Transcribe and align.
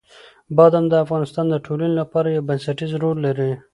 بادام 0.55 0.85
د 0.89 0.93
افغانستان 1.03 1.45
د 1.49 1.55
ټولنې 1.65 1.93
لپاره 2.01 2.27
یو 2.29 2.47
بنسټيز 2.49 2.91
رول 3.03 3.17
لري. 3.27 3.51